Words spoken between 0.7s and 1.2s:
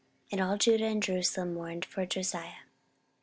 and